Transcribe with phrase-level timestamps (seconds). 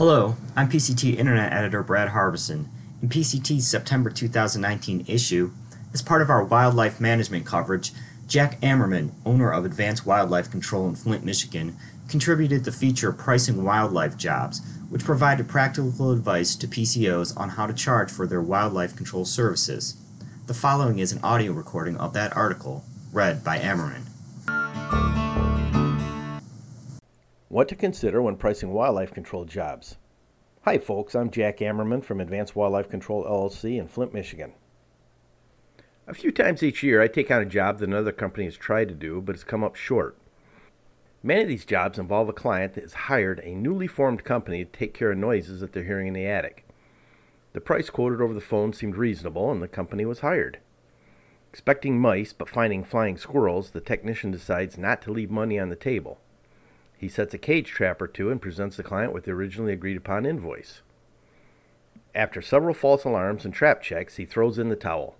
[0.00, 2.70] Hello, I'm PCT Internet Editor Brad Harbison.
[3.02, 5.50] In PCT's September 2019 issue,
[5.92, 7.92] as part of our wildlife management coverage,
[8.26, 11.76] Jack Ammerman, owner of Advanced Wildlife Control in Flint, Michigan,
[12.08, 17.74] contributed the feature Pricing Wildlife Jobs, which provided practical advice to PCOs on how to
[17.74, 19.98] charge for their wildlife control services.
[20.46, 24.09] The following is an audio recording of that article, read by Ammerman.
[27.50, 29.96] What to consider when pricing wildlife control jobs.
[30.62, 34.52] Hi, folks, I'm Jack Ammerman from Advanced Wildlife Control LLC in Flint, Michigan.
[36.06, 38.86] A few times each year, I take on a job that another company has tried
[38.86, 40.16] to do but has come up short.
[41.24, 44.70] Many of these jobs involve a client that has hired a newly formed company to
[44.70, 46.64] take care of noises that they're hearing in the attic.
[47.52, 50.60] The price quoted over the phone seemed reasonable, and the company was hired.
[51.48, 55.74] Expecting mice but finding flying squirrels, the technician decides not to leave money on the
[55.74, 56.20] table.
[57.00, 59.96] He sets a cage trap or two and presents the client with the originally agreed
[59.96, 60.82] upon invoice.
[62.14, 65.16] After several false alarms and trap checks, he throws in the towel.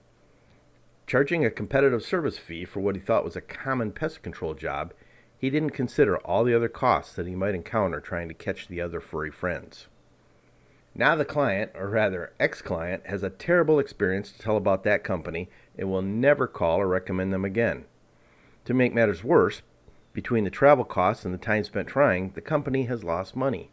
[1.06, 4.92] Charging a competitive service fee for what he thought was a common pest control job,
[5.38, 8.82] he didn't consider all the other costs that he might encounter trying to catch the
[8.82, 9.86] other furry friends.
[10.94, 15.02] Now the client, or rather ex client, has a terrible experience to tell about that
[15.02, 17.86] company and will never call or recommend them again.
[18.66, 19.62] To make matters worse,
[20.12, 23.70] between the travel costs and the time spent trying, the company has lost money.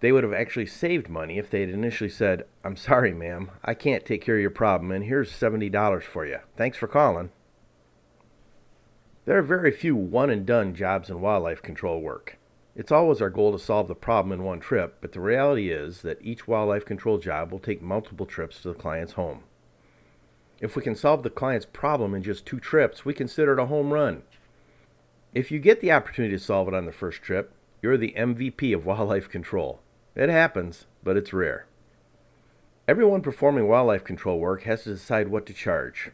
[0.00, 3.74] They would have actually saved money if they had initially said, I'm sorry, ma'am, I
[3.74, 6.38] can't take care of your problem, and here's $70 for you.
[6.56, 7.30] Thanks for calling.
[9.26, 12.38] There are very few one and done jobs in wildlife control work.
[12.74, 16.00] It's always our goal to solve the problem in one trip, but the reality is
[16.02, 19.44] that each wildlife control job will take multiple trips to the client's home.
[20.60, 23.66] If we can solve the client's problem in just two trips, we consider it a
[23.66, 24.22] home run.
[25.32, 28.74] If you get the opportunity to solve it on the first trip, you're the MVP
[28.74, 29.80] of wildlife control.
[30.16, 31.66] It happens, but it's rare.
[32.88, 36.10] Everyone performing wildlife control work has to decide what to charge.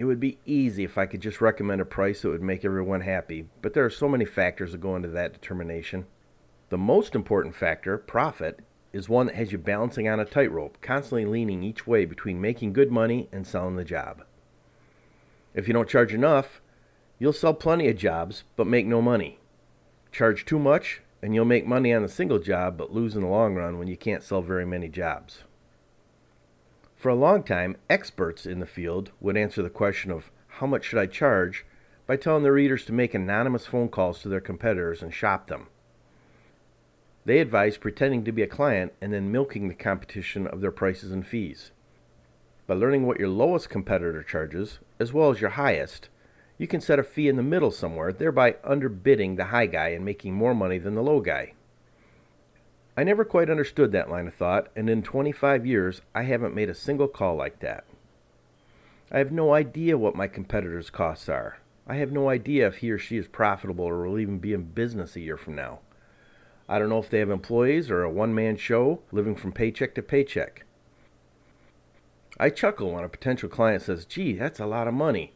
[0.00, 3.02] It would be easy if I could just recommend a price that would make everyone
[3.02, 6.06] happy, but there are so many factors that go into that determination.
[6.70, 8.58] The most important factor, profit,
[8.92, 12.72] is one that has you balancing on a tightrope, constantly leaning each way between making
[12.72, 14.24] good money and selling the job.
[15.54, 16.60] If you don't charge enough,
[17.18, 19.38] You'll sell plenty of jobs, but make no money.
[20.12, 23.28] Charge too much, and you'll make money on a single job, but lose in the
[23.28, 25.44] long run when you can't sell very many jobs.
[26.94, 30.84] For a long time, experts in the field would answer the question of how much
[30.84, 31.64] should I charge
[32.06, 35.68] by telling their readers to make anonymous phone calls to their competitors and shop them.
[37.24, 41.10] They advised pretending to be a client and then milking the competition of their prices
[41.10, 41.72] and fees.
[42.66, 46.08] By learning what your lowest competitor charges, as well as your highest,
[46.58, 50.04] you can set a fee in the middle somewhere, thereby underbidding the high guy and
[50.04, 51.52] making more money than the low guy.
[52.96, 56.70] I never quite understood that line of thought, and in 25 years, I haven't made
[56.70, 57.84] a single call like that.
[59.10, 61.58] I have no idea what my competitor's costs are.
[61.86, 64.64] I have no idea if he or she is profitable or will even be in
[64.64, 65.80] business a year from now.
[66.68, 69.94] I don't know if they have employees or a one man show living from paycheck
[69.94, 70.64] to paycheck.
[72.38, 75.32] I chuckle when a potential client says, Gee, that's a lot of money.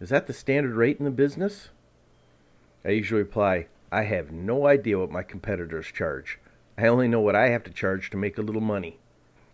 [0.00, 1.70] Is that the standard rate in the business?
[2.84, 6.38] I usually reply, I have no idea what my competitors charge.
[6.76, 8.98] I only know what I have to charge to make a little money.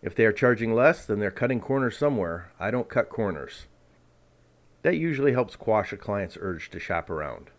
[0.03, 2.51] If they are charging less, then they're cutting corners somewhere.
[2.59, 3.67] I don't cut corners.
[4.83, 7.51] That usually helps quash a client's urge to shop around.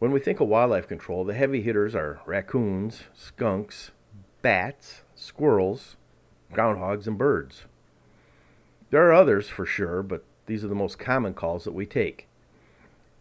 [0.00, 3.92] When we think of wildlife control, the heavy hitters are raccoons, skunks,
[4.42, 5.96] bats, squirrels,
[6.52, 7.62] groundhogs, and birds.
[8.90, 12.28] There are others for sure, but these are the most common calls that we take.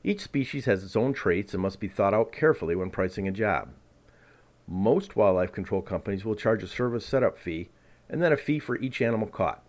[0.03, 3.31] Each species has its own traits and must be thought out carefully when pricing a
[3.31, 3.69] job.
[4.67, 7.69] Most wildlife control companies will charge a service setup fee
[8.09, 9.63] and then a fee for each animal caught.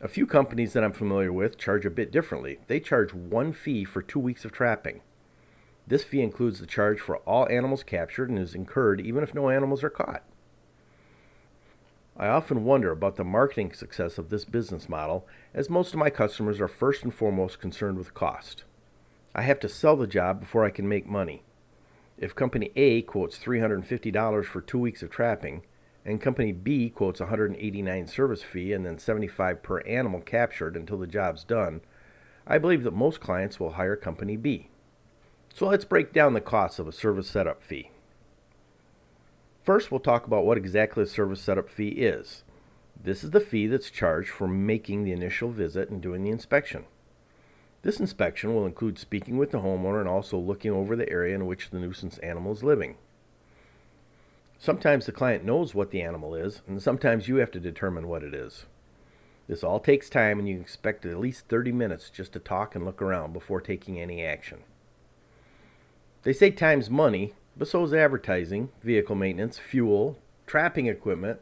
[0.00, 2.58] A few companies that I'm familiar with charge a bit differently.
[2.66, 5.00] They charge one fee for two weeks of trapping.
[5.86, 9.48] This fee includes the charge for all animals captured and is incurred even if no
[9.48, 10.22] animals are caught.
[12.16, 16.10] I often wonder about the marketing success of this business model, as most of my
[16.10, 18.62] customers are first and foremost concerned with cost.
[19.34, 21.42] I have to sell the job before I can make money.
[22.16, 25.62] If Company A quotes $350 for two weeks of trapping,
[26.04, 31.08] and Company B quotes 189 service fee and then 75 per animal captured until the
[31.08, 31.80] job's done,
[32.46, 34.68] I believe that most clients will hire Company B.
[35.52, 37.90] So let's break down the costs of a service setup fee.
[39.64, 42.44] First, we'll talk about what exactly a service setup fee is.
[43.02, 46.84] This is the fee that's charged for making the initial visit and doing the inspection.
[47.80, 51.46] This inspection will include speaking with the homeowner and also looking over the area in
[51.46, 52.96] which the nuisance animal is living.
[54.58, 58.22] Sometimes the client knows what the animal is, and sometimes you have to determine what
[58.22, 58.66] it is.
[59.48, 62.84] This all takes time, and you expect at least 30 minutes just to talk and
[62.84, 64.58] look around before taking any action.
[66.22, 71.40] They say time's money, but so is advertising, vehicle maintenance, fuel, trapping equipment,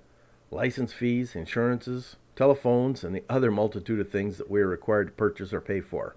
[0.51, 5.13] license fees, insurances, telephones, and the other multitude of things that we are required to
[5.13, 6.17] purchase or pay for.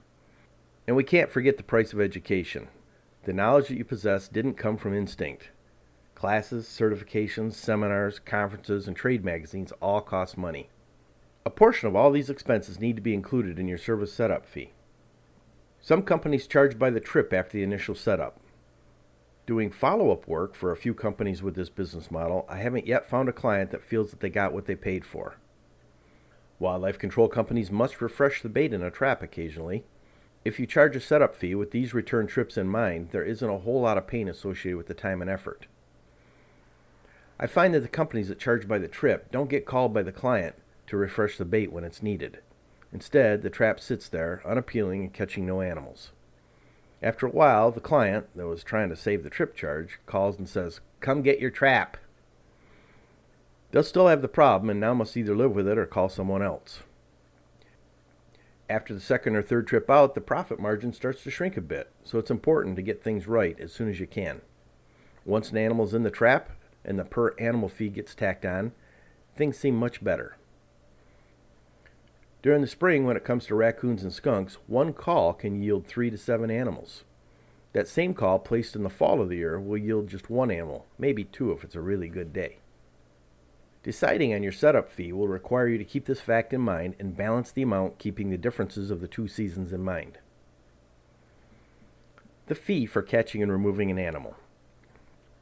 [0.88, 2.68] And we can't forget the price of education.
[3.24, 5.50] The knowledge that you possess didn't come from instinct.
[6.14, 10.70] Classes, certifications, seminars, conferences, and trade magazines all cost money.
[11.46, 14.72] A portion of all these expenses need to be included in your service setup fee.
[15.82, 18.40] Some companies charge by the trip after the initial setup.
[19.46, 23.08] Doing follow up work for a few companies with this business model, I haven't yet
[23.08, 25.36] found a client that feels that they got what they paid for.
[26.58, 29.84] Wildlife control companies must refresh the bait in a trap occasionally.
[30.44, 33.60] If you charge a setup fee with these return trips in mind, there isn't a
[33.60, 35.68] whole lot of pain associated with the time and effort.
[37.40, 40.12] I find that the companies that charge by the trip don't get called by the
[40.12, 40.56] client
[40.88, 42.40] to refresh the bait when it's needed.
[42.92, 46.12] Instead, the trap sits there, unappealing and catching no animals.
[47.02, 50.48] After a while, the client, that was trying to save the trip charge, calls and
[50.48, 51.98] says, Come get your trap.
[53.72, 56.42] They'll still have the problem and now must either live with it or call someone
[56.42, 56.84] else.
[58.70, 61.92] After the second or third trip out, the profit margin starts to shrink a bit,
[62.04, 64.42] so it's important to get things right as soon as you can.
[65.24, 66.50] Once an animal's in the trap
[66.84, 68.72] and the per animal fee gets tacked on,
[69.36, 70.38] things seem much better.
[72.46, 76.12] During the spring, when it comes to raccoons and skunks, one call can yield three
[76.12, 77.04] to seven animals.
[77.74, 80.86] That same call placed in the fall of the year will yield just one animal,
[81.00, 82.58] maybe two if it's a really good day.
[83.82, 87.18] Deciding on your setup fee will require you to keep this fact in mind and
[87.18, 90.20] balance the amount, keeping the differences of the two seasons in mind.
[92.46, 94.36] The fee for catching and removing an animal.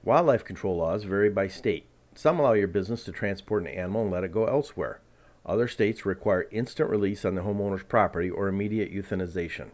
[0.06, 1.86] Wildlife control laws vary by state.
[2.16, 5.02] Some allow your business to transport an animal and let it go elsewhere.
[5.46, 9.70] Other states require instant release on the homeowner's property or immediate euthanization.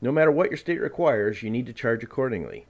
[0.00, 2.66] No matter what your state requires, you need to charge accordingly.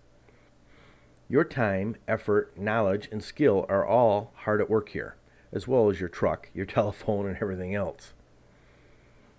[1.29, 5.17] Your time, effort, knowledge, and skill are all hard at work here,
[5.53, 8.12] as well as your truck, your telephone, and everything else.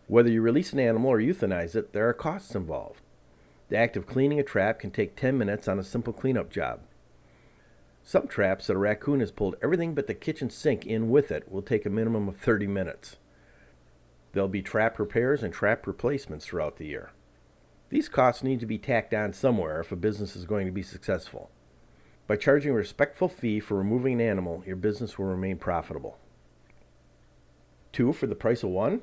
[0.07, 3.01] Whether you release an animal or euthanize it, there are costs involved.
[3.69, 6.81] The act of cleaning a trap can take 10 minutes on a simple cleanup job.
[8.07, 11.51] Some traps that a raccoon has pulled everything but the kitchen sink in with it
[11.51, 13.17] will take a minimum of 30 minutes.
[14.31, 17.11] There'll be trap repairs and trap replacements throughout the year.
[17.89, 20.83] These costs need to be tacked on somewhere if a business is going to be
[20.83, 21.51] successful.
[22.27, 26.17] By charging a respectful fee for removing an animal, your business will remain profitable.
[27.91, 29.01] Two for the price of one?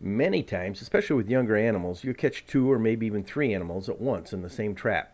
[0.00, 4.00] Many times, especially with younger animals, you'll catch two or maybe even three animals at
[4.00, 5.13] once in the same trap.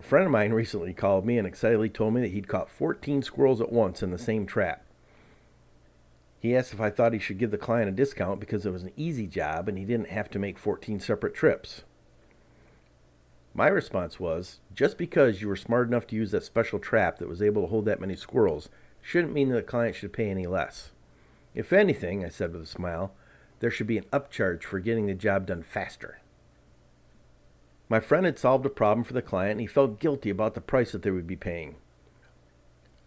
[0.00, 3.22] A friend of mine recently called me and excitedly told me that he'd caught 14
[3.22, 4.82] squirrels at once in the same trap.
[6.38, 8.82] He asked if I thought he should give the client a discount because it was
[8.82, 11.82] an easy job and he didn't have to make 14 separate trips.
[13.52, 17.28] My response was just because you were smart enough to use that special trap that
[17.28, 18.70] was able to hold that many squirrels
[19.02, 20.92] shouldn't mean that the client should pay any less.
[21.54, 23.12] If anything, I said with a smile,
[23.58, 26.20] there should be an upcharge for getting the job done faster.
[27.90, 30.60] My friend had solved a problem for the client and he felt guilty about the
[30.60, 31.74] price that they would be paying.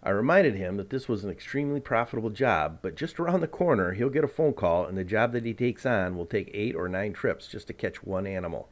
[0.03, 3.93] I reminded him that this was an extremely profitable job, but just around the corner
[3.93, 6.75] he'll get a phone call and the job that he takes on will take eight
[6.75, 8.67] or nine trips just to catch one animal.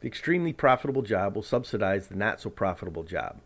[0.00, 3.40] The extremely profitable job will subsidize the not so profitable job.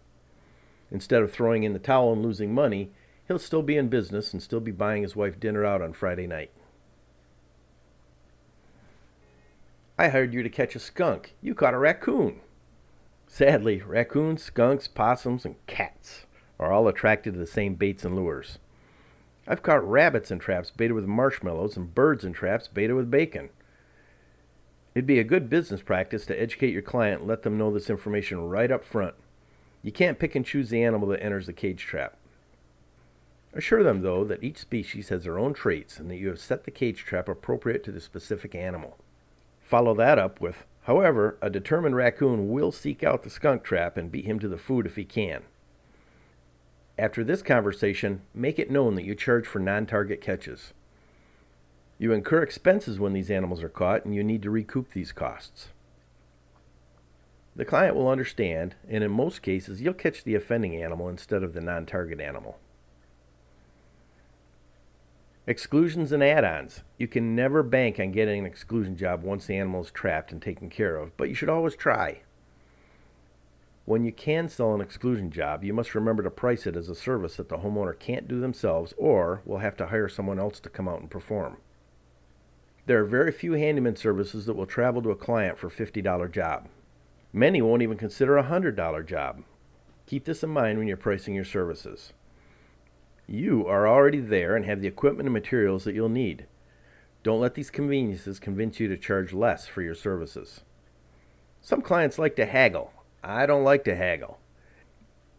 [0.90, 2.90] Instead of throwing in the towel and losing money,
[3.28, 6.26] he'll still be in business and still be buying his wife dinner out on Friday
[6.26, 6.50] night.
[9.98, 11.34] I hired you to catch a skunk.
[11.40, 12.40] You caught a raccoon.
[13.26, 16.26] Sadly, raccoons, skunks, possums, and cats
[16.60, 18.58] are all attracted to the same baits and lures.
[19.48, 23.48] I've caught rabbits in traps baited with marshmallows and birds in traps baited with bacon.
[24.94, 27.88] It'd be a good business practice to educate your client and let them know this
[27.88, 29.14] information right up front.
[29.82, 32.16] You can't pick and choose the animal that enters the cage trap.
[33.54, 36.64] Assure them, though, that each species has their own traits and that you have set
[36.64, 38.98] the cage trap appropriate to the specific animal.
[39.66, 44.12] Follow that up with, however, a determined raccoon will seek out the skunk trap and
[44.12, 45.42] beat him to the food if he can.
[46.96, 50.72] After this conversation, make it known that you charge for non target catches.
[51.98, 55.70] You incur expenses when these animals are caught, and you need to recoup these costs.
[57.56, 61.54] The client will understand, and in most cases, you'll catch the offending animal instead of
[61.54, 62.60] the non target animal.
[65.48, 66.82] Exclusions and add ons.
[66.98, 70.42] You can never bank on getting an exclusion job once the animal is trapped and
[70.42, 72.22] taken care of, but you should always try.
[73.84, 76.96] When you can sell an exclusion job, you must remember to price it as a
[76.96, 80.68] service that the homeowner can't do themselves or will have to hire someone else to
[80.68, 81.58] come out and perform.
[82.86, 86.32] There are very few handyman services that will travel to a client for a $50
[86.32, 86.66] job.
[87.32, 89.44] Many won't even consider a $100 job.
[90.06, 92.12] Keep this in mind when you're pricing your services.
[93.28, 96.46] You are already there and have the equipment and materials that you'll need.
[97.24, 100.60] Don't let these conveniences convince you to charge less for your services.
[101.60, 102.92] Some clients like to haggle.
[103.24, 104.38] I don't like to haggle.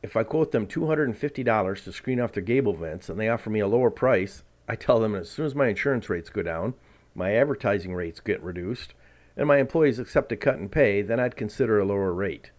[0.03, 3.62] If I quote them $250 to screen off their gable vents and they offer me
[3.62, 6.74] a lower price, I tell them as soon as my insurance rates go down,
[7.15, 8.94] my advertising rates get reduced,
[9.38, 12.51] and my employees accept a cut in pay, then I'd consider a lower rate.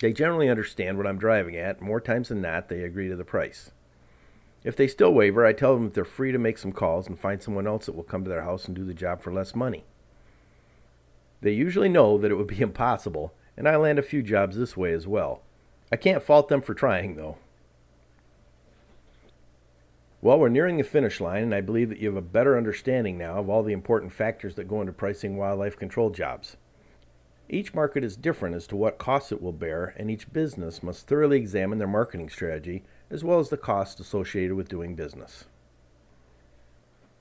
[0.00, 1.82] They generally understand what I'm driving at.
[1.82, 3.72] More times than not, they agree to the price.
[4.64, 7.18] If they still waver, I tell them that they're free to make some calls and
[7.18, 9.54] find someone else that will come to their house and do the job for less
[9.54, 9.84] money.
[11.40, 14.76] They usually know that it would be impossible, and I land a few jobs this
[14.76, 15.42] way as well.
[15.90, 17.38] I can't fault them for trying, though.
[20.20, 23.16] Well, we're nearing the finish line, and I believe that you have a better understanding
[23.16, 26.56] now of all the important factors that go into pricing wildlife control jobs.
[27.48, 31.06] Each market is different as to what costs it will bear, and each business must
[31.06, 35.44] thoroughly examine their marketing strategy as well as the costs associated with doing business.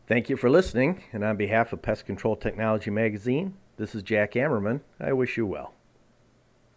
[0.07, 4.33] Thank you for listening, and on behalf of Pest Control Technology Magazine, this is Jack
[4.33, 4.81] Ammerman.
[4.99, 5.73] I wish you well.